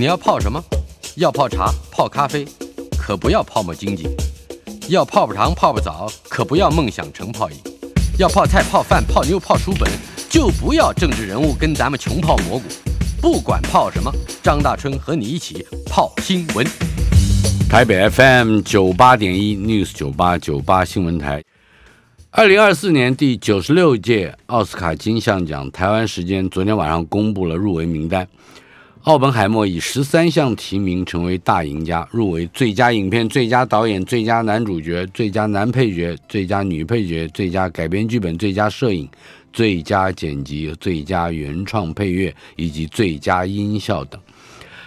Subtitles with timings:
[0.00, 0.64] 你要泡什么？
[1.16, 2.46] 要泡茶、泡咖啡，
[2.98, 4.08] 可不要泡沫经济；
[4.88, 7.56] 要泡泡糖、泡泡澡，可不要梦想成泡影；
[8.18, 9.86] 要泡菜、泡饭、泡妞、泡书本，
[10.30, 12.64] 就不要政治人物跟咱们穷泡蘑菇。
[13.20, 14.10] 不管泡什么，
[14.42, 16.66] 张大春和你一起泡新闻。
[17.68, 21.44] 台北 FM 九八点一 News 九八九八新闻台，
[22.30, 28.26] 二零二四年第九十六届奥斯卡金像奖，台湾时间昨天晚上公布了入围名单。
[29.04, 39.08] 奥本海默以十三项提名成为大赢家，入围最佳影片、最佳导演、最佳男主角、最佳男配角、最佳女配角、最佳改编剧本、最佳摄影、
[39.54, 44.20] 最佳剪辑、最佳原创配乐以及最佳音效等。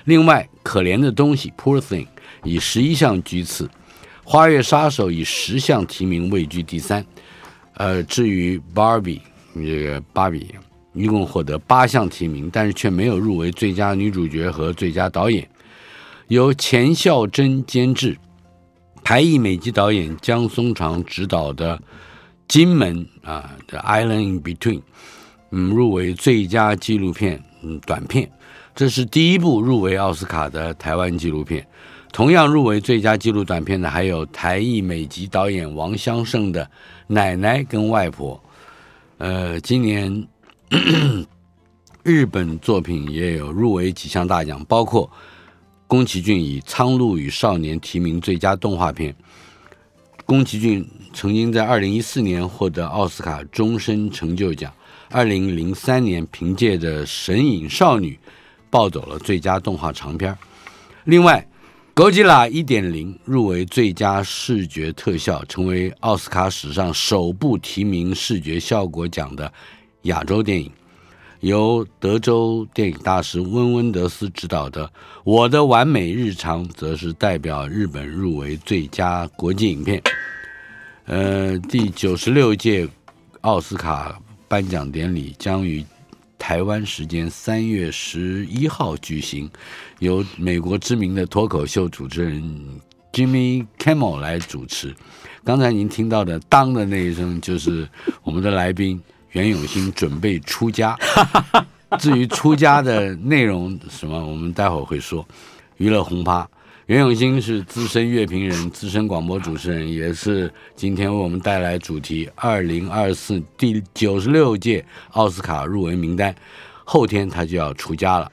[0.06, 2.06] 另外，可怜的东西 Poor Thing。
[2.44, 3.66] 以十一项居次，
[4.24, 7.04] 《花月杀手》以十项提名位居第三。
[7.76, 9.22] 呃，至于 Barbie
[9.56, 10.54] 这个芭比，
[10.94, 15.48] 一共获得八项提名，但是却没有入围最佳女主角和最佳导演。
[16.28, 18.18] 由钱孝珍监制，
[19.04, 21.78] 台裔美籍导演江松长执导的
[22.48, 24.80] 《金门》啊，《The Island in Between》，
[25.52, 28.30] 嗯，入围最佳纪录片嗯短片，
[28.74, 31.68] 这是第一部入围奥斯卡的台湾纪录片。
[32.12, 36.64] 同样入围最佳纪录短片的还有台裔美籍导演王香胜的
[37.08, 38.36] 《奶奶跟外婆》。
[39.18, 40.28] 呃，今年
[42.02, 45.10] 日本作品也有入围几项大奖，包括
[45.86, 49.16] 宫崎骏以《苍鹭与少年》提名最佳动画片。
[50.26, 54.74] 宫崎骏曾经在二零一四年获得奥斯卡终身成就奖，
[55.12, 58.20] 二零零三年凭借着《神隐少女》
[58.70, 60.36] 抱走了最佳动画长片。
[61.04, 61.46] 另外，
[61.94, 69.54] 《哥吉拉》一点零入围最佳视觉特效，成为奥斯卡史上首部提名视觉效果奖的
[70.04, 70.72] 亚洲电影。
[71.42, 74.88] 由德州电影大师温温德斯执导的
[75.26, 80.02] 《我的完美日常》，则是代表日本入围最佳国际影片。
[81.06, 82.88] 呃，第九十六届
[83.42, 85.84] 奥斯卡颁奖典礼将于。
[86.40, 89.50] 台湾时间三月十一号举行，
[90.00, 92.44] 由美国知名的脱口秀主持人
[93.14, 94.94] Jimmy Kimmel 来主持。
[95.46, 97.88] 刚才您听到的“当”的那一声，就是
[98.24, 99.02] 我们的来宾
[99.34, 100.98] 袁永新准备出家。
[102.00, 105.24] 至于出家的内容什么，我们待会儿会说。
[105.78, 106.48] 娱乐轰趴。
[106.88, 116.34] 袁永新是资深乐评人、资深广播主持人，也是今天为我们带来主题二零二四第九十六届奥斯卡入围名单。
[116.84, 118.32] 后天他就要出家了，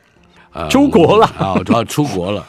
[0.53, 2.47] 呃，出国了啊，就要出国了，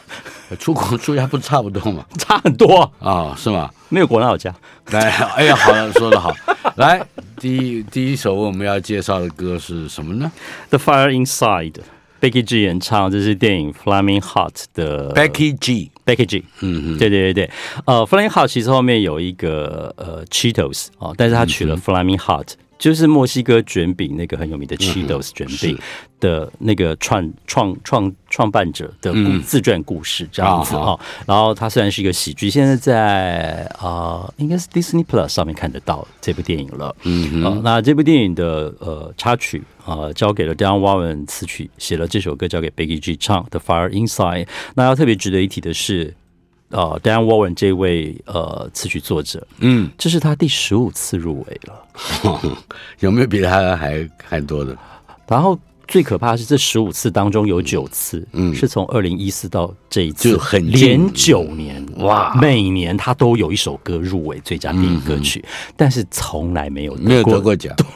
[0.58, 2.04] 出国出家不差不多吗？
[2.18, 3.70] 差很多啊，是吗？
[3.92, 4.54] 没有国哪有家？
[4.90, 6.34] 来，哎呀，好了，说的好。
[6.76, 7.04] 来，
[7.38, 10.32] 第一第一首我们要介绍的歌是什么呢
[10.70, 11.74] ？The Fire Inside。
[12.22, 17.50] Becky G 演唱，这是电影《Flaming Hot》的 Becky G，Becky G，嗯嗯，对对对对，
[17.84, 22.46] 呃，《Flaming Hot》其实后面有一个呃 Cheetos 哦，但是他取了 Flaming Hot。
[22.82, 25.78] 就是墨西哥卷饼那个很有名的 Cheetos 卷饼
[26.18, 29.14] 的那个创创创创办者的
[29.46, 36.92] 自传故事这样子哈，然后它虽然是一个喜剧，现在在啊、呃、应该是 Disney Plus 上面看得到这部电影了。
[37.04, 44.48] 嗯、呃、那这部电影的呃插曲啊、呃、交给了 Diane Warren 词曲，写了这首歌交给 Becky G 唱的 Fire Inside。
[44.74, 46.12] 那要特别值得一提的是。
[46.72, 52.52] 呃，Diane Warren 这位呃词曲作者，嗯，这是他第十五次入围了，
[53.00, 54.76] 有没有比他还还多的？
[55.28, 67.86] 然后最可怕的是，这十五次当中有九次，嗯，是从二零一四到这一次，就很连九年哇，每年他都有一首歌入围最佳电影歌曲，嗯、但是从来没有没有得过奖， 对，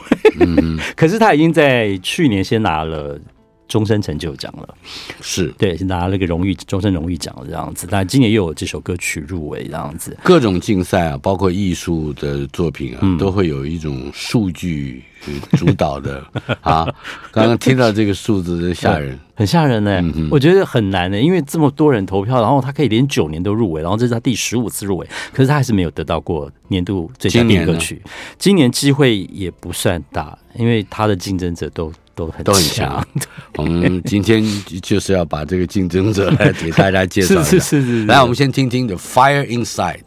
[0.45, 3.19] 嗯、可是他已经在去年先拿了。
[3.67, 4.75] 终身成就奖了，
[5.21, 7.87] 是对，拿了个荣誉终身荣誉奖这样子。
[7.89, 15.03] 但今年又有这首歌曲入围这样子，各种竞赛啊，包括艺术的作品啊，嗯、都会有一种数据
[15.51, 16.25] 主导的
[16.61, 16.87] 啊。
[17.31, 20.01] 刚刚听到这个数字，真吓人，很吓人呢、欸。
[20.15, 28.01] 嗯、我觉得很难的、欸，因为这么多人投票，然后他可以连九年都入围，然后这是他第十五次入围，可是他还是没有得到过年度最佳电影歌曲。
[28.39, 31.91] 今年机会也不算大，因为他的竞争者都。
[32.17, 33.05] 都很都很强。
[33.57, 34.43] 我们今天
[34.81, 37.43] 就是要把这个竞争者来给大家介绍一下。
[37.45, 38.05] 是是是是。
[38.05, 39.99] 来，我们先听听 The Fire Inside。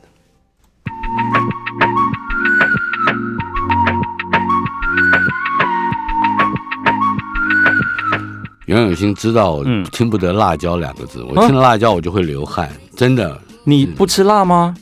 [8.66, 13.40] 袁永新知道我听不得辣椒两个字，我听了辣椒我就会流汗，真的。
[13.64, 14.74] 你不吃辣吗？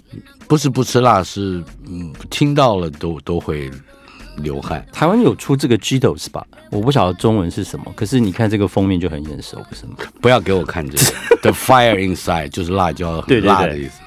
[0.46, 3.70] 不是不吃辣，是嗯，听到了都都会
[4.42, 4.84] 流汗。
[4.92, 6.44] 台湾有出这个 Cheetos 吧？
[6.70, 9.96] 我不晓得中文是什么，可是你看这个封面就很眼熟，不是吗？
[10.20, 10.96] 不要给我看这
[11.36, 14.00] 个， The Fire Inside 就是辣椒很辣的意思。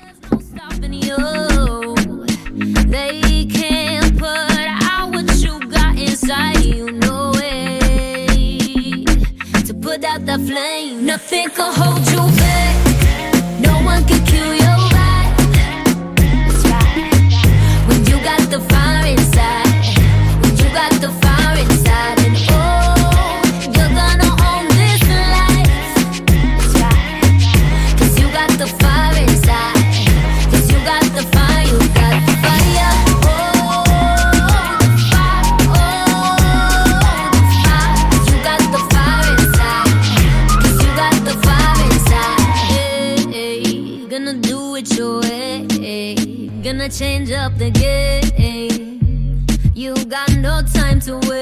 [47.62, 49.46] the game.
[49.75, 51.40] You got no time to wait.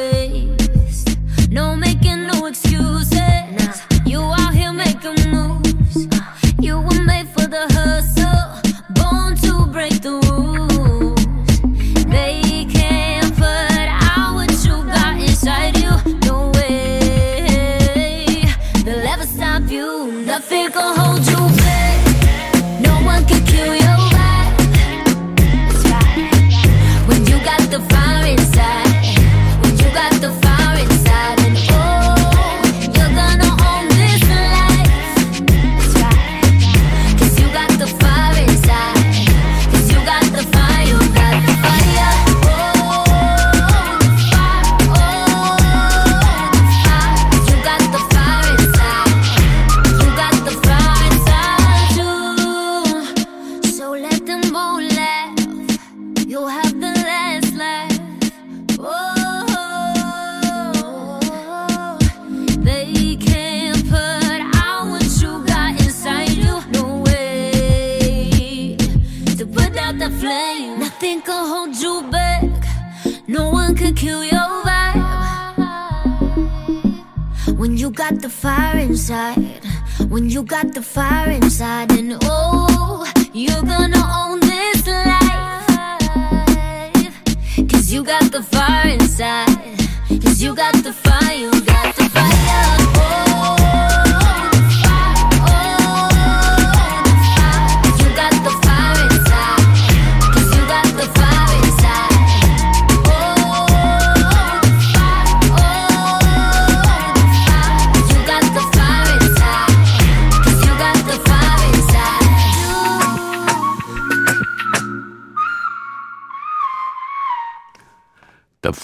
[80.64, 80.82] got the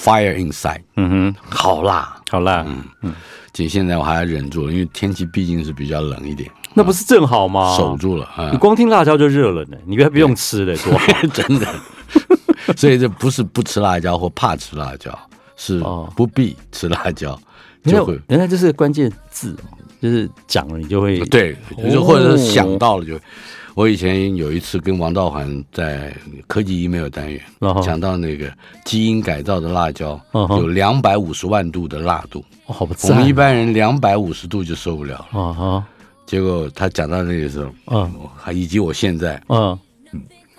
[0.05, 3.13] Fire inside，嗯哼，好辣，好辣，嗯嗯，
[3.53, 6.47] 其实现在我还要忍住了，因为天气毕竟是比较冷一点。
[6.75, 7.75] 那不是正好吗？
[7.75, 11.67] 守住了，你光听辣椒就热了呢，你别不用吃了， 多好，真的。
[12.77, 15.17] 所以这不是不吃辣椒或怕吃辣椒，
[15.57, 15.83] 是
[16.15, 17.39] 不必吃辣椒
[17.83, 18.19] 就会。
[18.27, 19.55] 原来这是关键字，
[20.01, 23.19] 就是讲了你就会对，就是或者是想到了就。
[23.75, 26.15] 我以前有一次跟王道环在
[26.47, 27.41] 科技 email 单元
[27.83, 28.49] 讲到那个
[28.85, 35.85] 基因改造的辣椒有两百五十万度的辣度，我们一般人两百五十度就受不了了。
[36.25, 39.77] 结果他讲到那个时候，嗯，以及我现在，嗯，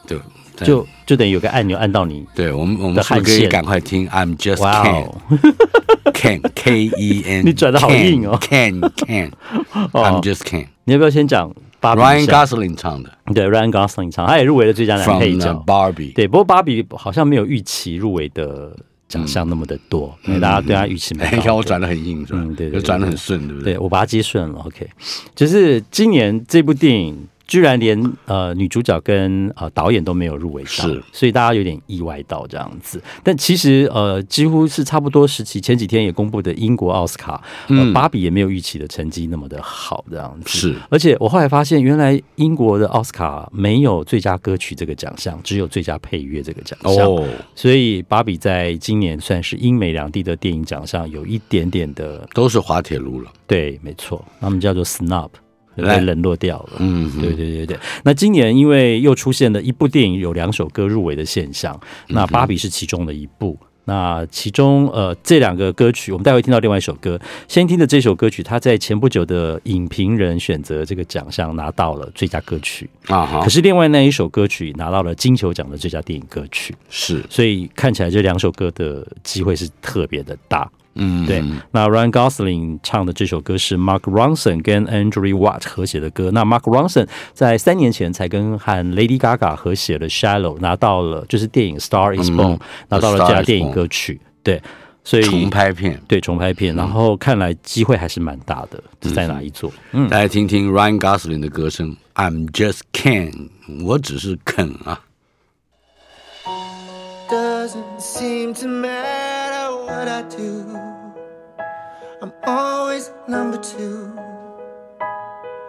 [0.07, 0.21] 就
[0.65, 4.63] 就就等于有个按钮按到你，对我们我们是不是可以赶快听？I'm just
[6.13, 15.53] can can K E N， 你转的好硬哦，can can，I'm just can，你要不要先讲？Ryan Gosling 唱的，对，Ryan Gosling 唱，他也入围了最佳男配角。
[15.67, 18.77] Barbie，对，不过 Barbie 好像没有预期入围的
[19.09, 21.31] 奖项那么的多，因为大家对他预期没有。
[21.37, 22.45] 你看我转的很硬，是吧？
[22.57, 23.75] 对，就转的很顺，对不对？
[23.75, 24.61] 对，我把它接顺了。
[24.61, 24.89] OK，
[25.35, 33.01] 就是今年这部电影居然连呃女主角跟呃导演都没有入围到，是，所以大家有点意外到这样子。
[33.23, 40.59] 但其实呃几乎是差不多时期，前几天也公布的英国奥斯卡，呃，芭比也没有预期的成绩那么的好这样子。
[40.59, 47.07] 是，而且我后来发现，原来英国的奥斯卡没有最佳歌曲这个奖项，只有最佳配乐这个奖项。
[47.07, 47.25] 哦，
[47.55, 53.31] 所以芭比在今年算是英美两地的电影奖项有一点点的都是滑铁卢了。
[53.47, 55.31] 对，没错，他们叫做 Snob。
[55.85, 56.77] 被冷落掉了。
[56.79, 57.79] 嗯，对对对对。
[58.05, 61.79] 那今年因为又出现了一部电影有两首歌入围的现象，
[62.09, 63.59] 那《芭比》是其中的一部。
[63.89, 67.17] 那其中呃这两个歌曲，我们待会听到另外一首歌。
[67.47, 73.41] 先听的这首歌曲，它在前不久的影评人选择这个奖项拿到了最佳歌曲啊。
[73.45, 76.75] 可是另外那一首歌曲拿到了金球奖的最佳电影歌曲。
[76.91, 80.69] 是，所以看起来这两首歌的机会是特别的大。
[80.97, 81.45] 嗯，对。
[81.71, 86.31] 那 Ryan Gosling 唱的这首歌是 Mark Ronson 跟 Andrew Watt 合写的歌。
[86.33, 94.21] 那 Mark Ronson 在三年前才跟和 Lady Gaga 合写了 Shallow，拿到了就是电影 Star Is Born，嗯，拿到了最佳电影歌曲。
[94.43, 94.63] 对，
[95.05, 96.75] 所以重拍片，对重拍片。
[96.75, 99.73] 然后看来机会还是蛮大的，是在哪一座？
[99.93, 103.51] 嗯，大家听听 Ryan Gosling 的歌声，I'm just can，
[103.85, 105.01] 我只是肯啊。
[107.29, 110.86] Doesn't seem to matter what I do.
[112.23, 114.11] I'm always number two.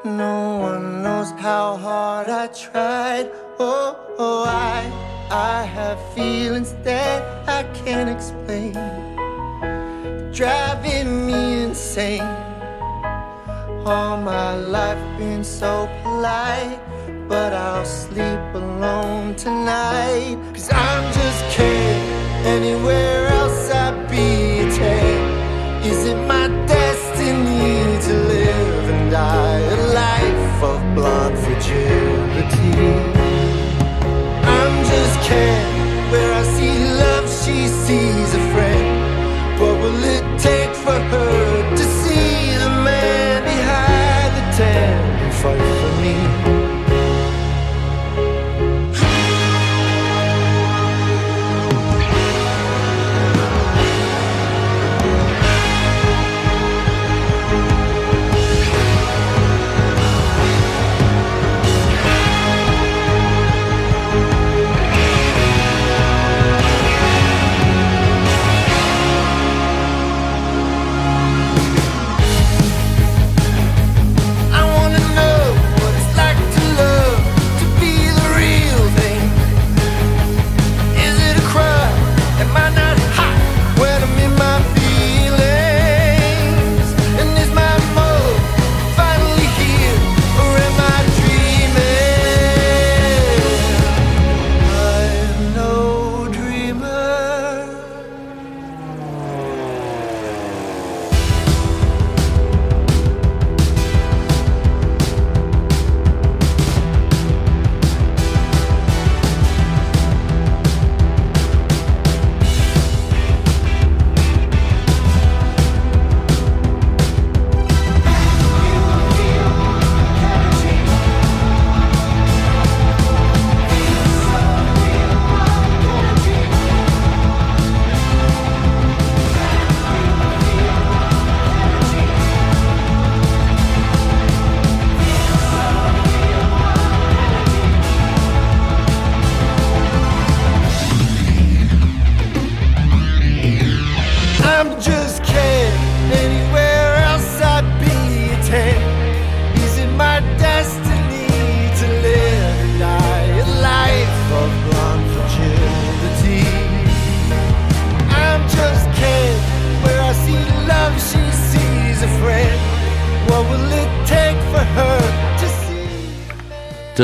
[0.05, 3.29] No one knows how hard I tried.
[3.59, 4.79] Oh, oh, I,
[5.29, 8.71] I have feelings that I can't explain.
[10.31, 12.21] Driving me insane.
[13.85, 16.79] All my life been so polite.
[17.27, 20.37] But I'll sleep alone tonight.
[20.53, 22.03] Cause I'm just kidding.
[22.45, 24.46] Anywhere else I'd be a 10.
[25.89, 31.26] Is it my destiny to live and die a life of blonde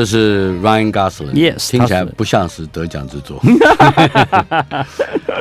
[0.04, 3.38] 这是 Ryan Gosling，Yes，听起来不像是得奖之作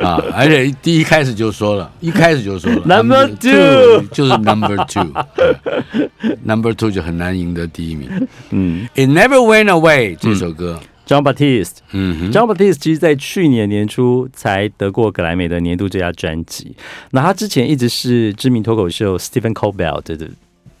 [0.01, 0.23] 啊！
[0.33, 8.09] 而且第一开始就说了，一开始就说了，Number Two 就是 Number Two，Number Two 就很难赢得第一名。
[8.51, 16.73] 嗯，It Never Went Away 这首歌，John Batiste，嗯，John Batiste 其实在去年年初才得过格莱美的年度最佳专辑。
[17.11, 20.29] 那他之前一直是知名脱口秀 Stephen Colbert 的。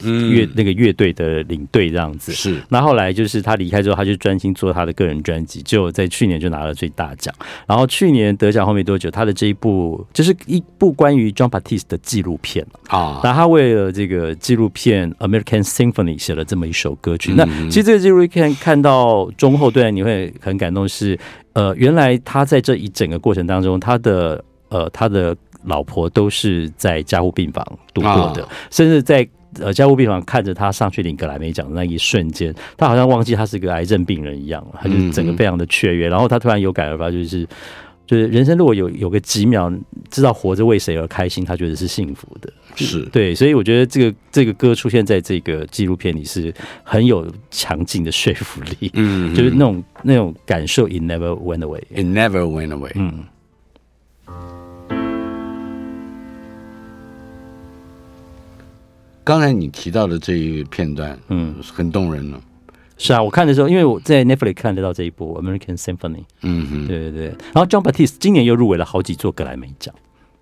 [0.09, 2.31] 乐那个乐队的领队这样子。
[2.31, 2.61] 是。
[2.69, 7.33] 那后来就是他离开之后，他就专心做他的个人专辑，就在去年就拿了最大奖。
[7.67, 13.21] 然后去年得奖后没多久，他的这一部就是一部关于 John Batiste 的纪录片啊。
[13.23, 17.33] 那他为了这个纪录片《American Symphony》写了这么一首歌曲。
[17.33, 21.19] 那其实这个纪录片看到中后段，你会很感动是，是
[21.53, 29.27] 呃，原来他在这一整个过程当中，他的呃他的老婆都是在加护病房度过的，甚至在
[29.59, 37.47] 呃加护病房看着他上去领格莱美奖的那一瞬间，他好像忘记他是个癌症病人一样，他就整个非常的雀跃，然后他突然有感而发，就是。
[38.05, 39.71] 就是人生如果有有个几秒
[40.11, 53.23] 知道活着为谁而开心，他觉得是幸福的，是对，所以我觉得这个这个歌出现在这个纪录片里是很有强劲的说服力，嗯，就是那种那种感受，It never went away，It never went away，嗯。
[59.23, 62.41] 刚才你提到的这一片段，嗯，很动人了。
[62.97, 67.27] 是啊，我看的时候，因为我在 Netflix 看得到这一部《American Symphony》，嗯哼，对对对。
[67.53, 69.93] 然后 John Batiste 今年又入围了好几座格莱美奖，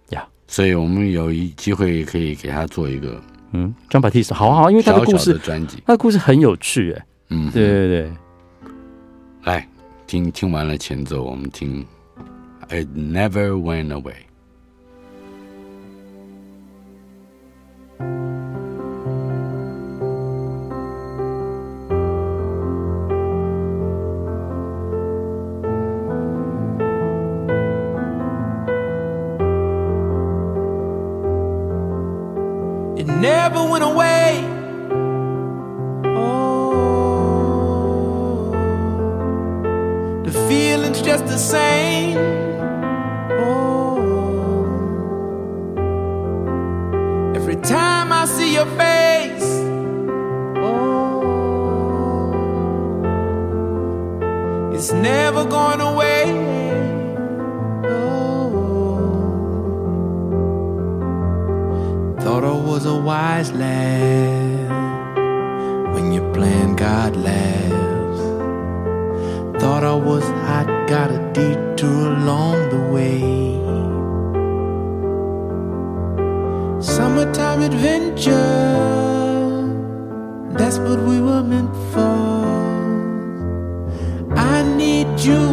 [0.10, 3.22] 呀、yeah，所以我们有一机会可以给他做一个，
[3.54, 8.12] 嗯，John Batiste 好好，因为他的故事专辑，他的故事很有趣，哎，嗯，对对对。
[9.44, 9.68] 来
[10.06, 11.86] 听听完了前奏，我们听
[12.84, 14.14] 《It Never Went Away》。
[33.02, 34.46] It never went away.
[36.06, 37.32] Oh,
[40.24, 42.20] the feeling's just the same.
[43.44, 43.98] Oh,
[47.36, 49.50] every time I see your face.
[50.58, 51.24] Oh,
[54.76, 55.91] it's never gonna
[63.40, 64.70] laugh
[65.94, 68.22] when you play, God laughs.
[69.62, 73.22] Thought I was hot, got a detour along the way.
[76.82, 78.34] Summertime adventure,
[80.58, 82.32] that's what we were meant for.
[84.36, 85.44] I need you,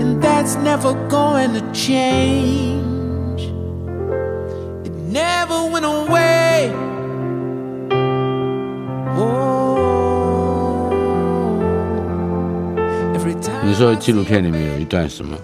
[0.00, 3.42] and that's never going to change.
[4.86, 6.21] It never went away.
[13.72, 15.34] 你说纪录片里面有一段什么？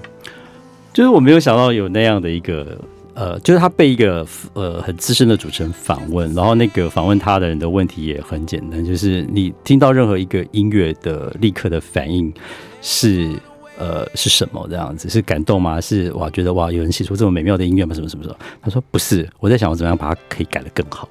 [0.93, 2.79] 就是我没有想到有那样的一个
[3.15, 12.31] 呃，就是他被一个呃很资深的主持人访问，然后那个访问他的人的问题也很简单，就是你听到任何一个音乐的立刻的反应
[12.83, 13.31] 是。
[13.79, 15.09] 呃，是什么这样子？
[15.09, 15.81] 是感动吗？
[15.81, 17.95] 是哇，觉得哇，有人写出这么美妙的音乐吗？
[17.95, 18.37] 什么什么什么？
[18.61, 21.09] 他说不是，我在想我怎么样把它可以改得更好。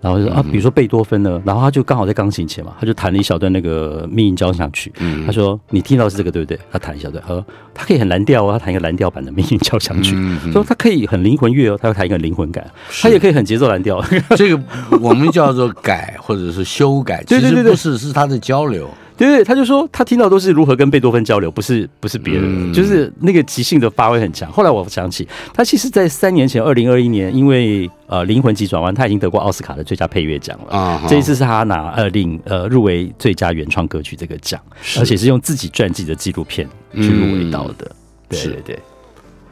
[0.00, 4.92] 然后就说啊，比如说贝多芬呢，然后他就刚好在钢琴前嘛，他就弹了一小段那个命运交响曲。
[5.26, 6.58] 他说你听到是这个对不对？
[6.70, 10.14] 他弹一小段，他说他可以很蓝调哦，他弹一个蓝调版的命运交响曲。
[10.52, 12.70] 说他可以很灵魂乐哦，他要弹一个灵魂感。
[13.00, 14.04] 他也可以很节奏蓝调。
[14.36, 14.62] 这个
[15.00, 18.88] 我们叫做改或者是修改，其实不是，是他的交流。
[19.16, 24.50] 对对，他就说他听到都是如何跟贝多芬交流，不是不是别人，嗯、就是那个即兴的发挥很强。
[24.50, 30.76] 后来我想起，他其实，在三年前，二零二一年，因为呃《灵魂急转弯》，他已经得过奥斯卡的最佳配乐奖了。
[30.76, 34.60] 啊，这一次是他拿呃领呃入围最佳原创歌曲这个奖，
[34.98, 37.86] 而且是用自己传记的纪录片去入围到的。
[37.88, 37.96] 嗯、
[38.28, 38.78] 对对对，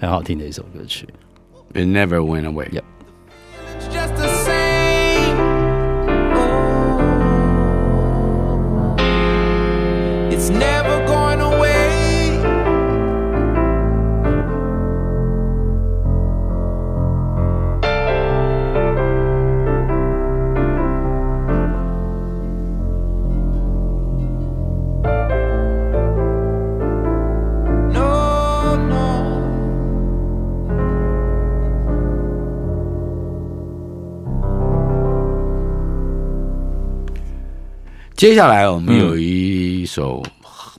[0.01, 1.07] 很好听的一首歌曲。
[1.75, 2.68] It never went away.
[2.68, 2.83] Yep.
[38.22, 40.22] 接下来我们有一首。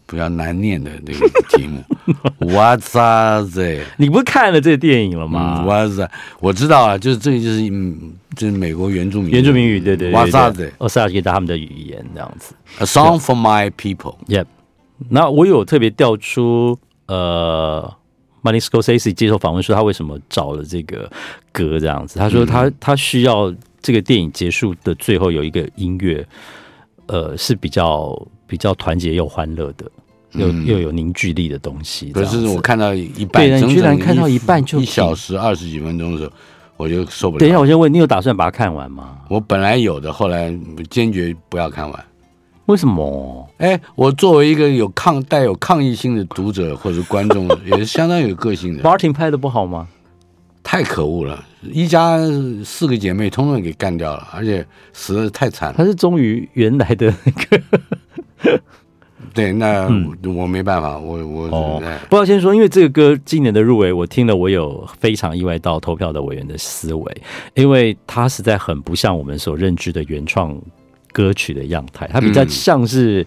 [0.06, 1.84] 比较难念的那个题目，
[2.54, 3.80] 哇塞！
[3.98, 5.64] 你不是看了这个电影了吗？
[5.66, 6.08] 哇塞！
[6.40, 10.72] 我知道啊，就是这个就是嗯，就是美国原住民原住民语，对对对，哇塞！
[10.78, 12.54] 我是要给他们的语言这样子。
[12.78, 14.16] A song for my people。
[14.28, 14.46] Yep。
[15.10, 16.78] 那我有特别调出
[17.08, 17.92] 呃
[18.44, 21.12] ，Martin Scorsese 接受访问说他为什么找了这个
[21.52, 22.20] 歌这样子。
[22.20, 23.52] 他说他他需要
[23.82, 26.24] 这个电影结束的最后有一个音乐，
[27.08, 29.86] 呃，是比较比较团结又欢乐的，
[30.32, 32.12] 又、嗯、又有凝聚力的东西。
[32.12, 36.32] 可是我看到一半，对，你居然看到一半就一小时二十几分钟的时候，
[36.78, 37.40] 我就受不了。
[37.40, 39.18] 等一下，我先问你，有打算把它看完吗？
[39.30, 40.54] 我本来有的，后来
[40.90, 42.06] 坚决不要看完。
[42.68, 43.46] 为什么？
[43.58, 48.82] 哎，我作为一个有抗带有抗议性的读者或者观众， 也是相当有个性的。
[48.82, 49.88] Martin 拍的不好吗？
[50.64, 51.44] 太可恶了！
[51.62, 52.18] 一家
[52.64, 55.76] 四个姐妹通通给干掉了，而且死的太惨了。
[55.78, 58.60] 他是忠于原来的那个。
[59.34, 59.88] 对，那
[60.24, 67.22] 我没办法，我我哦，不要先说，因为这个歌今年的入围，我听了，我有非常意外到投票的委员的思维，
[67.56, 70.60] 因为他实在很不像我们所认知的原创。
[71.12, 73.24] 歌曲的样态，它比较像是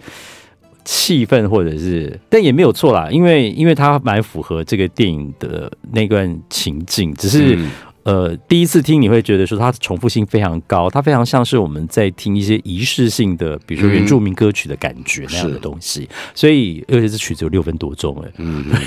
[0.86, 7.70] 气氛，或者是，嗯、但也没有错啦，因为因为它蛮符合这个电影的那段情境，只是、嗯、
[8.04, 18.64] 呃，第一次听你会觉得说它的重复性非常高，它非常像是我们在听一些仪式性的，比如说原住民歌曲的感觉那样的东西，嗯、所以而且这曲子有六分多钟，哎，嗯。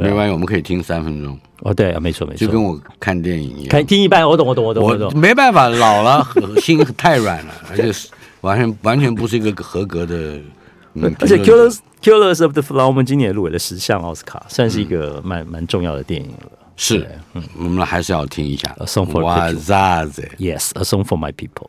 [0.00, 1.36] 没关系，我们可以听三分钟。
[1.62, 4.24] 哦，对啊，没错没错，就跟我看电影一样，看听一半。
[4.24, 5.18] 我懂我懂我懂我懂。
[5.18, 6.24] 没办法，老了
[6.60, 7.92] 心太软了，而且
[8.42, 10.38] 完全完全不是一个合格的。
[11.20, 16.50] 而且《Killers Killers of the Flower》我们今年也入围了十项奥斯卡，算是一个蛮蛮重要的电影了。
[16.76, 18.74] 是，嗯，我们还是要听一下。
[18.78, 19.22] A song for
[20.38, 21.68] Yes, a song for my people.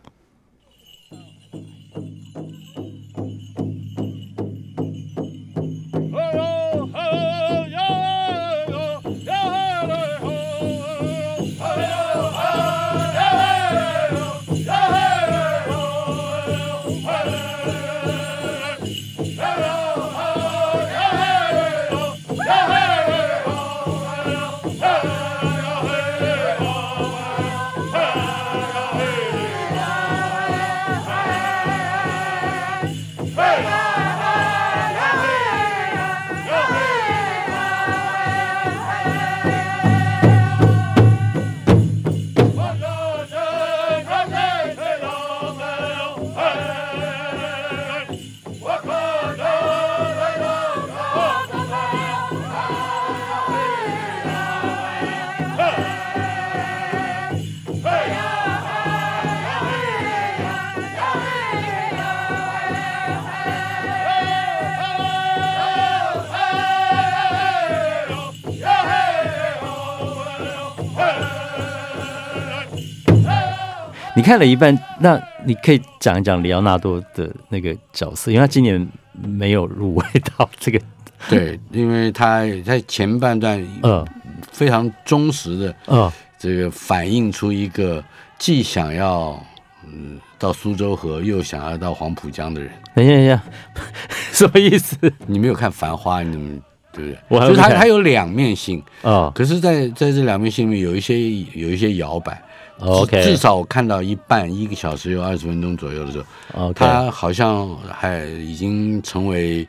[74.19, 80.05] 你看了一半，那你可以讲一讲里奥纳多的那个角色，因为他今年没有入围
[80.35, 80.81] 到这个。
[81.29, 84.05] 对，因为他在前半段，嗯，
[84.51, 88.03] 非常忠实的，嗯，这个反映出一个
[88.37, 89.41] 既想要
[89.85, 92.69] 嗯到苏州河，又想要到黄浦江的人。
[92.95, 93.41] 等一下，等一下，
[94.33, 94.97] 什么意思？
[95.27, 97.19] 你没有看《繁花》，你们对不对？
[97.29, 99.31] 我就是他，他有两面性啊。
[99.31, 101.17] 呃、可是在，在在这两面性里面，有一些
[101.53, 102.43] 有一些摇摆。
[102.79, 109.67] OK，至少我看到一半，一个小时有二十分钟左右的时候，OK，他好像还已经成为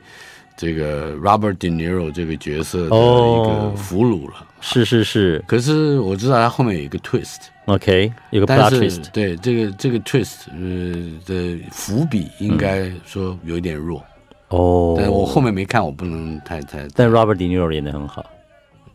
[0.57, 4.47] 这个 Robert De Niro 这个角色的一个俘虏了。
[4.61, 9.11] 是是是，可是我知道他后面有一个 twist，OK，有个 plot twist。
[9.11, 14.05] 对这个这个 twist 呃的伏笔应该说有点弱
[14.49, 16.87] 哦，但我后面没看，我不能太太。
[16.95, 18.25] 但 Robert De Niro 演的很好。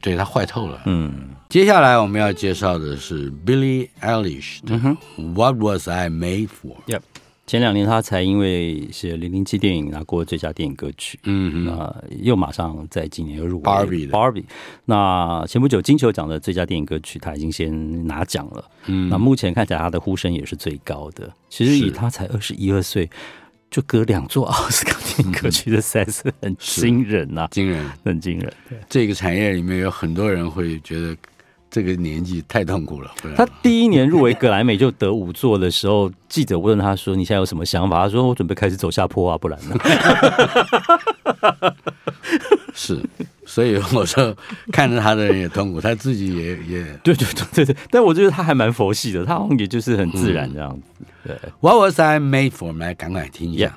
[0.06, 0.80] 对，他坏透了。
[0.86, 1.12] 嗯，
[1.50, 4.76] 接下来我们要介绍的是 Billie Eilish 的
[5.34, 6.76] 《What Was I Made For》。
[6.94, 7.02] Yep，
[7.48, 11.20] 前两年他才因为是零零七电影拿过最佳电影歌曲。
[11.24, 14.10] 嗯哼，那又马上在今年又入围 Barbie。
[14.12, 14.46] Barbie，
[14.86, 18.64] 那前不久金球奖的最佳电影歌曲他已经先拿奖了。
[18.86, 21.34] 嗯，那目前看起来他的呼声也是最高的。
[21.50, 23.10] 其实以他才二十一二岁。
[23.76, 28.54] 就隔两座 奥斯卡电影歌曲的赛事，很惊人呐、啊，惊人，很惊人。
[28.70, 31.14] 对，这个产业里面有很多人会觉得
[31.70, 33.12] 这个年纪太痛苦了。
[33.36, 39.76] 他第一年入围格莱美就得五座的时候，记者问他说：“你现在有什么想法？”他说：“我准备开始走下坡啊，不然呢？”
[42.76, 43.00] 是，
[43.46, 44.36] 所以我说
[44.72, 47.76] 看着他的人也痛苦，他自己也也 对对对对对。
[47.90, 50.82] 但我觉得他还蛮佛系的，他好像也就是很自然这样子。
[51.00, 52.68] 嗯对，What was I made for？
[52.68, 53.76] 我们来赶快听一下。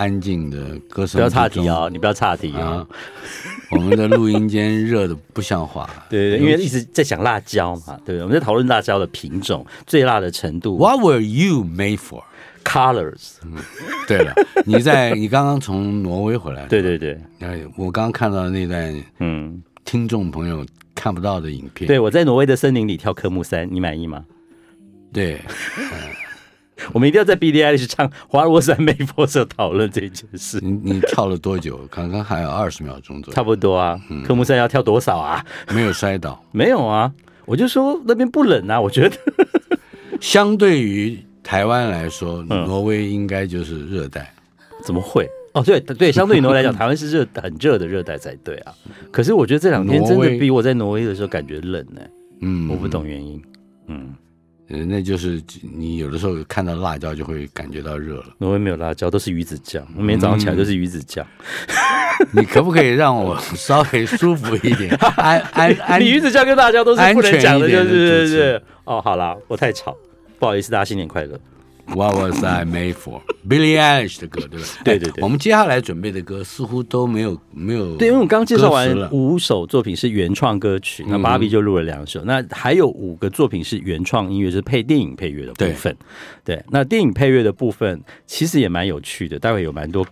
[0.00, 2.88] 安静的歌声，不要岔题哦，你不要岔题啊哦。！
[3.72, 5.88] 我们的录音间热的不像话。
[6.08, 8.22] 对对对，因为一直在讲辣椒嘛，对不对？
[8.22, 10.78] 我们在讨论辣椒的品种、最辣的程度。
[10.78, 13.34] What were you made for？Colors，
[14.08, 14.32] 对了，
[14.64, 24.24] 你在你刚刚从挪威回来，对对对，哎，我刚刚看到那段嗯，听众朋友看不到的影片，对我在挪威的森林里跳科目三，你满意吗？
[25.12, 25.40] 对，
[26.92, 30.58] 我们一定要在 Billie Eilish 唱《花落山没佛》时候讨论这件事。
[30.62, 31.80] 你你跳了多久？
[31.90, 35.44] 刚刚还有二十秒钟左右，差不多啊，科目三要跳多少啊？
[35.74, 36.42] 没有摔倒。
[36.52, 37.12] 没有啊，
[37.46, 39.16] 我就说那边不冷啊，我觉得。
[40.20, 44.32] 相对于台湾来说，嗯挪威应该就是热带。
[44.84, 45.26] 怎么会？
[45.52, 48.72] 哦，对对，相对于挪威来讲，台湾是热很热的热带才对啊。
[49.10, 52.00] 可是我觉得这两天真的比我在挪威的时候感觉冷呢、
[52.42, 53.42] 嗯，我不懂原因。
[53.88, 54.14] 嗯，
[54.70, 58.26] 呃，那就是你有的时候看到辣椒就会感觉到热了。
[58.38, 59.84] 挪威没有辣椒，都是鱼子酱。
[59.96, 61.26] 我每天早上起来都是鱼子酱。
[62.32, 64.94] 你可不可以让我稍微舒服一点？
[65.16, 68.62] 安 安安，你鱼子酱跟辣椒都是不能讲的，就是是是。
[68.84, 69.96] 哦，好啦，我太吵，
[70.38, 71.38] 不好意思，大家新年快乐。
[71.94, 73.20] What was I made for?
[73.48, 74.66] Billie Eilish 的歌，对吧？
[74.84, 77.96] 对对对哎我们接下来准备的歌似乎都没有没有。
[77.96, 85.94] 对，因为我们刚介绍完五首作品是原创歌曲，那芭比就录了两首，那还有五个作品是原创音乐，是配电影配乐的部分。
[86.44, 90.06] 对，那电影配乐的部分其实也蛮有趣的，待会有蛮多，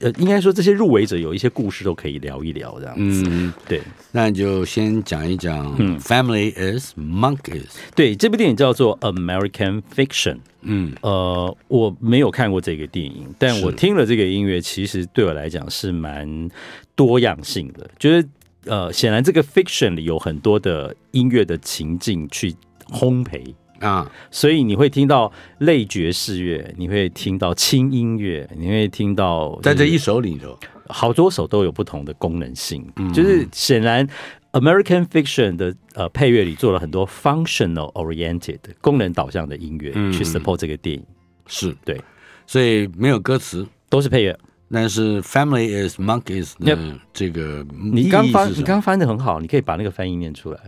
[0.00, 3.24] 呃，应该说这些入围者有一些故事都可以聊一聊，这样子。
[3.28, 3.80] 嗯，对
[4.12, 5.74] 那你就先讲一讲。
[5.78, 7.66] 嗯 Family is monkeys。
[7.94, 10.34] 对，这部电影叫做《American Fiction》。
[10.62, 16.48] 嗯，呃，我没有看过这个电影，但我是听了这个音乐，其实对我来讲是蛮
[16.94, 17.88] 多样性的。
[17.98, 18.26] 就是
[18.64, 22.54] 呃，显然这个 fiction 里有很多的音乐的情境去
[22.90, 33.12] 烘焙，啊，所以你会听到类爵士乐，你会听到轻音乐，你会听到在这一首里头，好多首都有不同的功能性，嗯。
[33.12, 34.08] 就是显然
[34.52, 41.04] American Fiction 的呃配乐里做了很多 functional oriented 功能导向的音乐、嗯去 support 这个电影，
[41.46, 41.76] 是。
[41.84, 42.00] 对，
[42.46, 44.38] 所以没有歌词，都是配乐。
[44.70, 46.76] 但是 Family is monkeys 的
[47.12, 50.58] 这个你刚翻，你刚翻的很好，你可以把那个翻译念出来。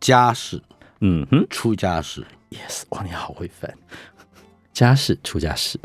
[0.00, 0.62] 家事，
[1.00, 2.24] 嗯哼出家事。
[2.50, 3.72] ，yes，哇，你好会翻，
[4.72, 5.78] 家事出家事。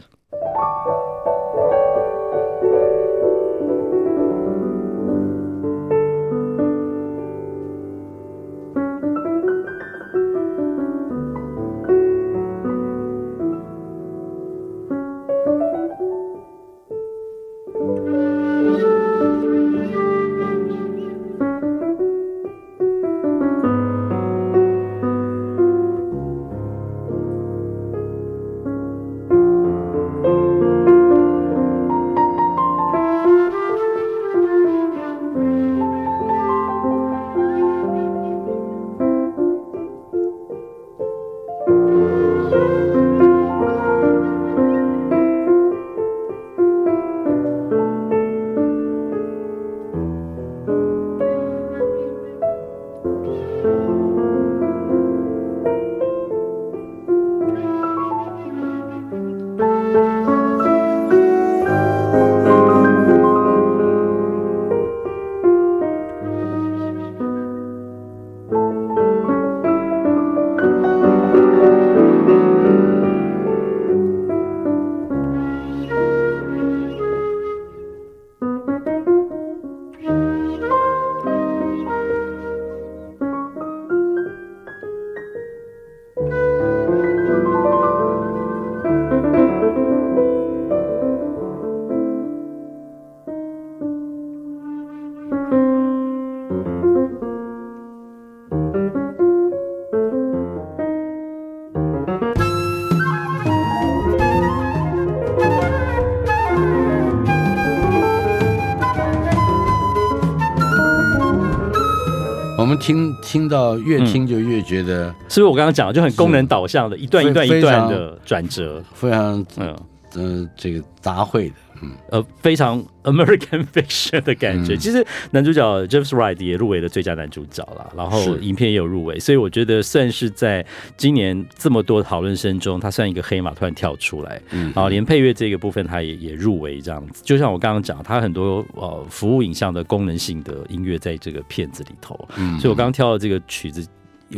[113.32, 119.74] 听听到越听就越觉得，是不是我刚刚讲的就很功能导向的，一段一段一段的转折，非常嗯
[120.16, 121.54] 嗯、呃，这个杂烩的。
[121.82, 124.76] 嗯，呃，非常 American Fiction 的感觉。
[124.76, 130.66] 嗯、其实男主角 James Wright 也入围了最佳男主角了，然后影片也有入围，所以我觉得算是在
[130.96, 134.42] 今年这么多讨论声中，他算一个黑马突然跳出来。
[134.52, 137.24] 嗯，然后连配乐这个部分，他也也入围这样子。
[137.26, 142.28] 就像我刚刚讲，他很多呃服务影像的功能性的音乐在这个片子里头。
[142.38, 143.88] 嗯，所以我刚刚挑的这个曲子，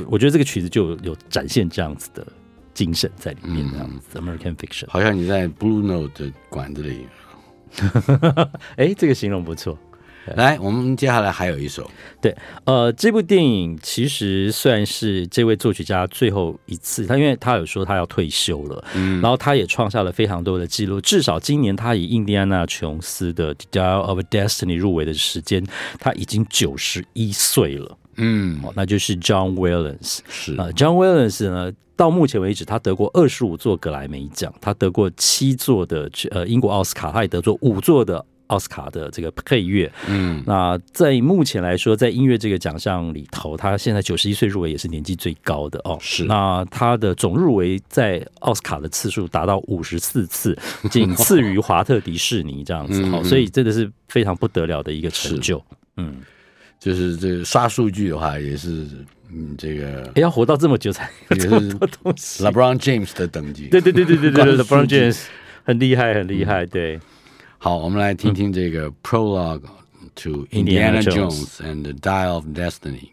[0.08, 2.26] 我觉得这个曲子就有，有展现这样子的
[2.74, 4.20] 精神在里面，这样子。
[4.20, 7.06] 嗯、American Fiction，好像你在 Blue Note 的馆子里。
[8.76, 9.78] 哎、欸，这个形容不错。
[10.38, 11.86] 来，我们接下来还有一首。
[12.22, 12.34] 对，
[12.64, 21.02] 呃，这部电影其实算是这位作曲家最后一次，他因为他有说他要退休了，嗯，然后他也创下了非常多的记录。
[21.02, 25.62] 至少今年他以印第安纳琼斯的《Dial of Destiny》入围的时间，
[26.00, 27.98] 他已经九十一岁了。
[28.16, 30.20] 嗯，那就是 John Williams。
[30.30, 31.70] 是啊、呃、，John Williams 呢？
[31.96, 39.92] 到目前为止，他得过二十五座格莱美奖，他得过七座的呃英国奥斯卡，他也得过五座的奥斯卡的这个配乐。
[40.08, 45.98] 嗯，那在目前来说，在音乐这个奖项里头，他现在九十一岁入围也是年纪最高的哦。
[46.02, 50.58] 是，那他的总入围在奥斯卡的次数达到五十四次，
[50.90, 53.06] 仅 次于华特迪士尼这样子。
[53.06, 55.64] 好、嗯，所以真的是非常不得了的一个成就。
[55.98, 56.18] 嗯，
[56.80, 58.88] 就是这个刷数据的话，也是。
[59.36, 62.44] 嗯，这个要活到这么久才有这么多东西。
[62.44, 65.24] LeBron James 的等级，对对对对对对，LeBron James
[65.64, 66.66] 很厉害，很厉害。
[66.66, 67.00] 对，
[67.58, 69.64] 好，我们来听听这个 Prologue
[70.16, 73.10] to Indiana Jones and the Dial of Destiny。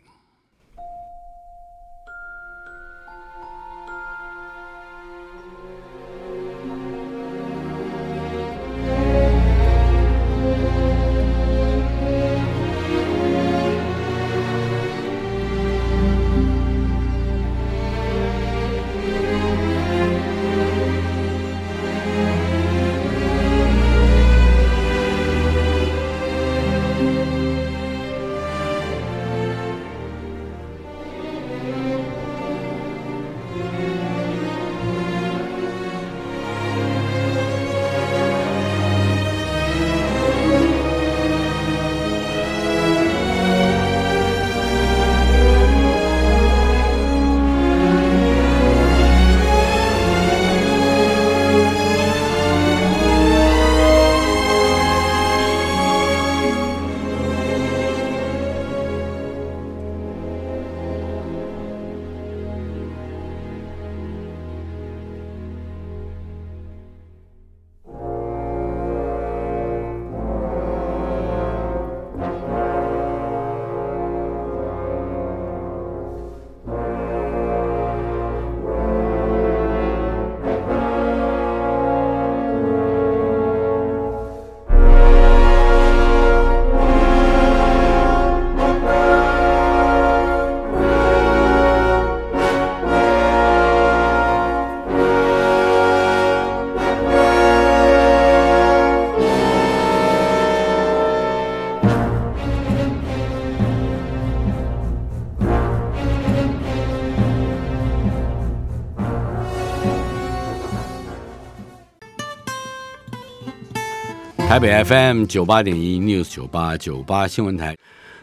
[114.50, 117.76] 台北 FM 九八点一 News 九八九八新闻台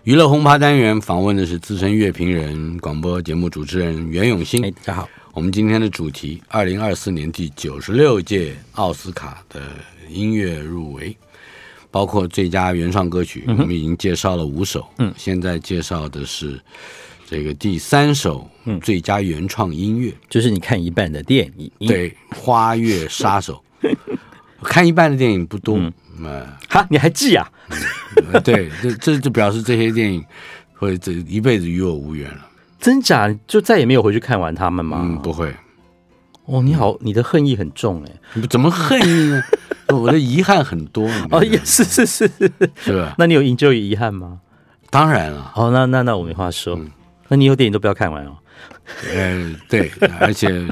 [0.04, 4.62] 娱乐轰趴单元访问的是资深乐评人、广播节目主持人袁永新。
[4.62, 9.62] 大家好，我们今天的主题：二零二四年第九十六届奥斯卡的
[10.10, 11.16] 音乐入围，
[11.90, 14.86] 包括最佳原创歌曲，我们已经介绍了五首。
[14.98, 16.60] 嗯，现在介绍的是
[17.26, 18.46] 这个第三首
[18.82, 23.64] 最佳原创音乐，就是你看一半的电影，对，《花月杀手》。
[24.64, 25.78] 看一半的电影不多。
[25.78, 27.50] 嗯嗯，哈，你还记啊？
[28.16, 30.24] 嗯、对，这这就表示这些电影
[30.74, 32.48] 会这一辈子与我无缘了。
[32.80, 33.34] 真假？
[33.48, 35.02] 就再也没有回去看完他们吗？
[35.04, 35.54] 嗯，不会。
[36.46, 38.12] 哦，你好，你的恨意很重哎。
[38.34, 39.44] 你怎么恨意呢？
[39.90, 41.10] 我的遗憾很多。
[41.30, 42.30] 哦，也是是是
[42.80, 43.16] 是，吧？
[43.18, 44.40] 那你有营救与遗憾吗？
[44.90, 45.52] 当然了。
[45.56, 46.76] 哦，那那那我没话说。
[46.76, 46.90] 嗯、
[47.28, 48.38] 那你有电影都不要看完哦。
[49.14, 50.66] 嗯，对，而且。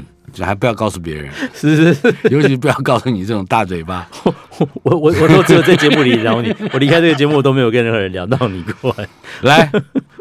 [0.44, 4.08] 还不要告诉别人，是是是，尤其不要告诉你这种大嘴巴。
[4.82, 9.08] 我我我都只有在节目里聊你，我离开这个节目我都没有跟任何人聊到你过来。
[9.42, 9.70] 来，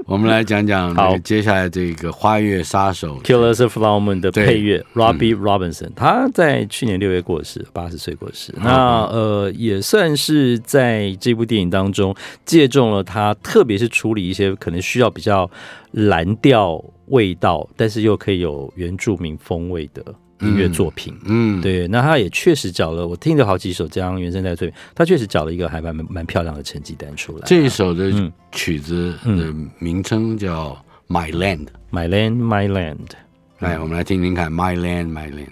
[0.06, 1.18] 我们来讲讲好。
[1.20, 8.54] 接下来这个《花月杀手》Killers of Flower Moon 的配乐 Robbie Robinson，、他在去年六月过世，八十岁过世。
[8.58, 15.50] 那呃，也算是在这部电影当中借重了他，特别是处理一些可能需要比较
[15.92, 20.06] 蓝调味道，但是又可以有原住民风味的
[20.46, 21.14] 音乐作品。
[21.26, 27.44] 嗯，对，那他也确实找了，我听了好几首这样原声带作品，他确实找了一个还蛮蛮漂亮的成绩单出来。
[27.46, 30.78] 这一首的嗯曲子的名称叫
[31.14, 31.66] 《My Land》。
[31.92, 33.12] My Land, My Land。
[33.60, 35.46] 来，我们来听听看《My Land, My Land》。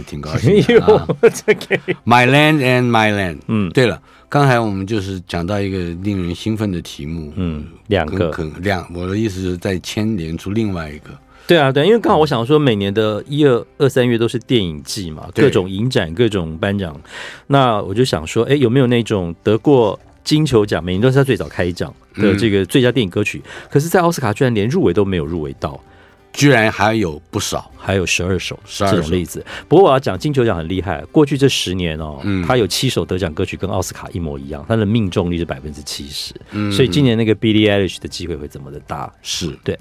[0.00, 1.16] 也挺高兴的、
[2.04, 3.38] My Land and My Land。
[3.46, 3.70] 嗯。
[3.70, 8.30] 对了，刚才我们就是讲到一个令人兴奋的题目，嗯，两个。
[8.30, 11.10] 可可两，我的意思是再牵连出另外一个，
[11.46, 16.98] 对啊，对，因为刚好我想说，每年的一二二三月都是电影季嘛，各种影展、各种颁奖，
[17.48, 25.80] 那我就想说，哎，有没有那种得过金球奖，每年都是他最早开奖的这个最佳电影歌曲，可是，在奥斯卡居然连入围都没有入围到。
[26.32, 27.70] 居然还有不少。
[27.82, 29.42] 还有十二首12这种例子。
[29.66, 39.10] 不过我要讲金球奖很厉害，过去这十年哦，嗯他有七首得奖歌曲跟奥斯卡一模一样，他的命中率是百分之七十，嗯所以今年那个 Billie Eilish 的机会会怎么的大。
[39.22, 39.76] 是，对，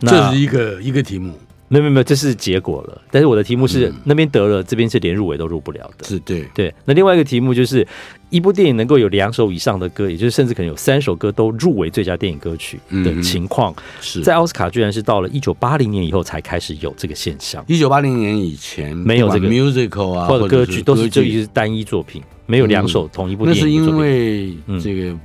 [0.00, 1.38] 那这是一个一个题目，
[1.72, 3.00] 没有没有没有，这是结果了。
[3.10, 6.06] 但是我的题目是、嗯那边得了，这边是连入围都入不了的。
[6.06, 7.86] 是对，对，那另外一个题目就是
[8.28, 17.64] 一部电影能够有两首以上的歌，也就是甚至可能有三首歌都入围最佳电影歌曲的情况，是在奥斯卡居然是到了一九八零年以后才开始有这个现象。
[17.66, 24.02] 一九八零年以前没有这个 musical 啊，或者歌是曲都是就一是单一作品，没有两首同一部电那是因影作品。
[24.02, 25.16] 为嗯这个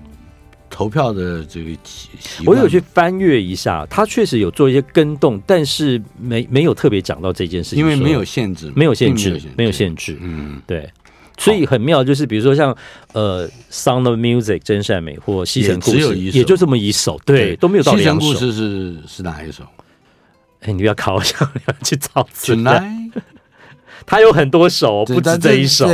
[0.78, 2.09] 投票的这个习
[2.45, 10.88] 我有去翻阅一下，他确实有做一些跟动，但是没没有特别讲到这件事情，因为没有限制，没有限制没有，限制，嗯，对。
[11.39, 12.75] 所以很妙，就是比如说像
[13.13, 18.28] 呃《Sound of Music》真善美或《西城故事也就这么一首，对，都没有到西城两首。
[18.28, 19.63] 故事是是哪一首
[20.61, 22.71] 哎，你不要考一下， 你要去找资料。
[22.71, 23.06] ？Tonight，
[24.05, 25.87] 他有很多首，不止这一首。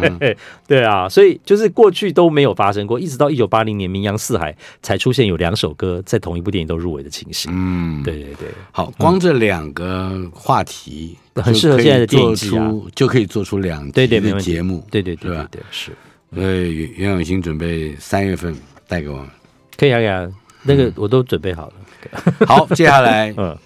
[0.66, 7.50] 对啊，所以就是过去都没有发生过，一直到一九八零年名扬四海才出现有两首歌在同一部电影都入围的情形。
[7.54, 15.30] 嗯，对对对，好，光这两个话题很适合现在的电影季啊就可以做出就可以做出两对对没问题节目，对对对？
[15.30, 15.92] 对对是。
[16.34, 18.54] 所以袁袁永新准备三月份
[18.86, 19.26] 带给我们。
[19.76, 20.28] 可以啊，可以啊，
[20.64, 21.74] 那个我都准备好了。
[22.46, 23.56] 好，接下来 嗯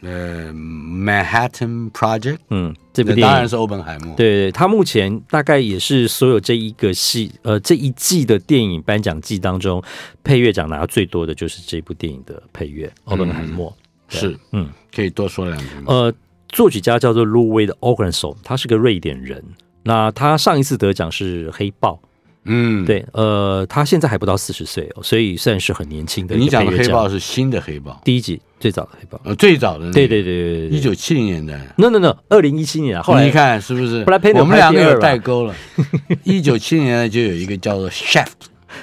[0.00, 4.14] 呃，Manhattan Project，嗯，这部电影，当然是欧本海默。
[4.16, 9.82] 对对，他目前大概也是所有这一个戏，呃，这一季的电影颁奖季当中，
[10.22, 13.74] 配乐奖拿最多的就是这部电影的配乐，欧本海默。
[14.08, 15.84] 是，嗯，可以多说两句吗？
[15.88, 16.14] 呃，
[16.48, 19.42] 作曲家叫做路威的 o g r a n s o 他是个瑞典人。
[19.82, 21.98] 那他上一次得奖是黑豹，
[22.44, 26.36] 嗯，，对，呃，他现在还不到四十岁哦，所以算是很年轻的。
[26.36, 31.58] 你讲的黑豹是新的黑豹，第一集最早的黑豹，呃，最早的、那个，对对对对对，一九七零年代。
[31.76, 34.04] No No No，二零一七年啊，后来你看是不是？
[34.34, 35.54] 我们两个有代沟了。
[36.24, 38.32] 一九七零年代就有一个叫做 Shaft，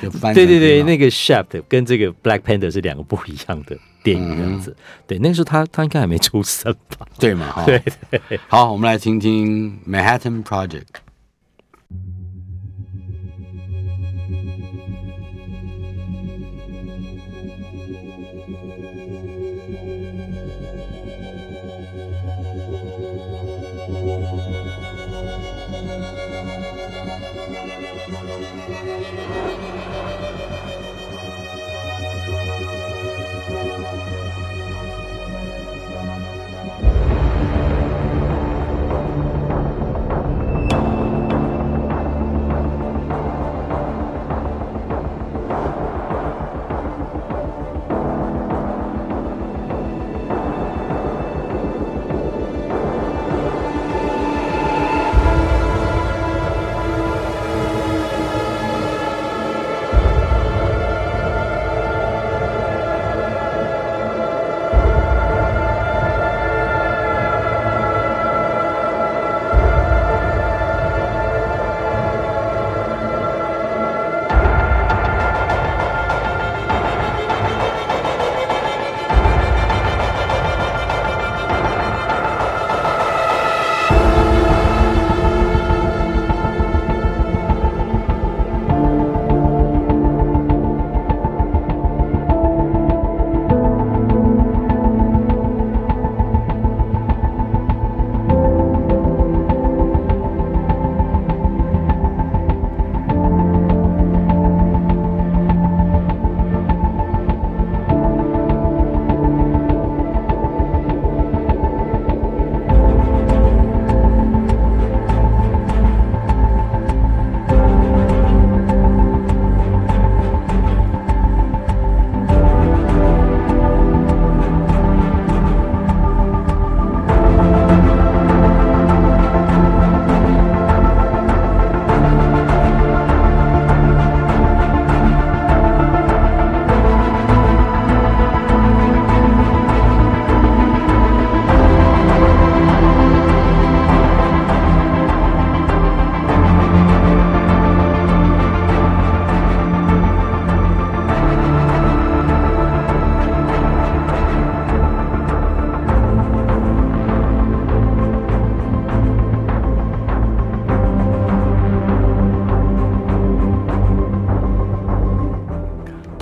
[0.01, 4.71] 就翻对对对，那个 Shaft 跟这个 Black Panther 是两个不一样的电影，这样子。
[4.71, 7.05] 嗯、对，那个时候他他应该还没出生吧？
[7.19, 7.51] 对嘛？
[7.51, 8.39] 哈，对对。
[8.47, 11.04] 好，我们来听听 Manhattan Project。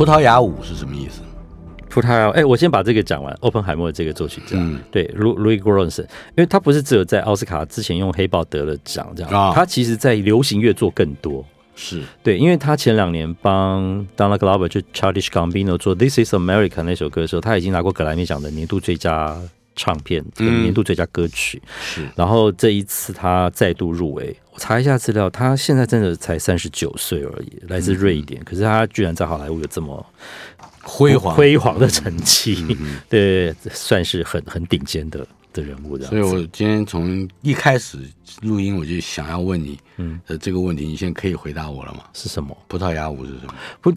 [0.03, 1.21] 葡萄牙舞是什么意思？
[1.89, 3.33] 葡萄牙，哎、欸，我先把这个讲完。
[3.39, 11.45] 欧本海默的这个作曲家，嗯、对，Louis Göransson，因为他不是只有在奥斯卡之前用黑豹得了奖这样，哦、他其实在流行乐做更多。
[11.77, 19.39] 是对，因为他前两年帮 Donald Glover 就 Childish Gambino 做 This Is America 那首歌的时候，他已经拿过格莱美奖的年度最佳
[19.75, 21.61] 唱片、跟年度最佳歌曲。
[21.65, 24.35] 嗯、是，然后这一次他再度入围。
[24.51, 28.39] 我查一下资料，他现在真的才三十九岁而已，来自瑞典。
[28.41, 30.05] 嗯、可是他居然在好莱坞有这么
[30.83, 32.77] 辉煌辉煌的成绩，
[33.09, 36.05] 对，算是很很顶尖的的人物的。
[36.05, 37.97] 所以我今天从一开始
[38.41, 42.03] 录音，我就想要问你，嗯，这个问题，你现在可以回答我了吗？
[42.13, 42.55] 是什么？
[42.67, 43.55] 葡萄牙舞是什么？
[43.81, 43.91] 不，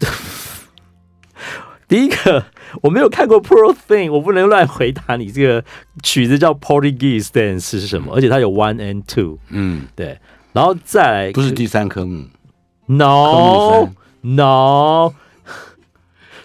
[1.87, 2.45] 第一个
[2.81, 5.31] 我没有看过《Poor Thing》，我不能乱回答你。
[5.31, 5.63] 这个
[6.03, 8.11] 曲子叫《Portuguese Dance》是什么？
[8.11, 10.19] 嗯、而且它有 One and Two，嗯，对。
[10.51, 12.25] 然后再来不是第三科目
[12.87, 13.89] ，No
[14.21, 15.13] No。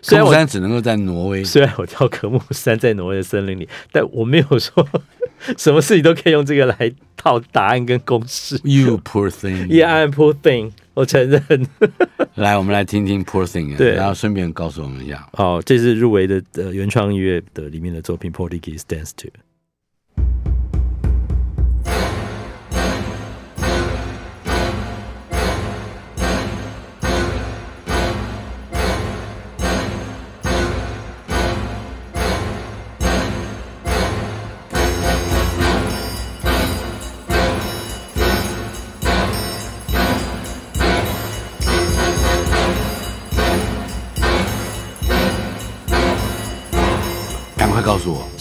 [0.05, 1.45] 科目三只能够在挪威。
[1.45, 4.87] 虽然我跳科目三在挪威的森林里，但我没有说
[5.57, 8.61] 什么事情都可以用这个来套答案跟公式。
[8.65, 10.73] You poor thing, yeah, I'm poor thing。
[10.95, 11.43] 我承认。
[12.37, 15.29] 来，我们来听听 Poor Thing，对，然后顺便告诉我们一下。
[15.33, 19.31] 好，这是入围的呃原创音乐的里面的作品《Portuguese Dance Two》。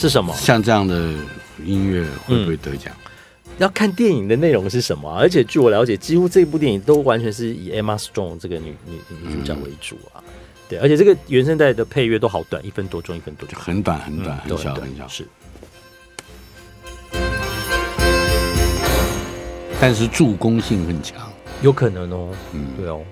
[0.01, 0.35] 是什么？
[0.35, 1.13] 像这样的
[1.63, 2.91] 音乐会不会得奖？
[3.59, 5.19] 要看电影的内容是什么、啊。
[5.21, 10.17] 而且据我了解，几乎这部电影都完全是以 Emma Stone 这个女女女主角为主啊。
[10.25, 10.33] 嗯、
[10.67, 15.07] 对，而且这个原声带的配乐都好短，一分多钟，一分多钟，很短很短，嗯、很小很很小。
[15.07, 15.27] 是，
[19.79, 21.31] 但是助攻性很强，
[21.61, 22.29] 有可能哦。
[22.53, 23.03] 嗯，对哦。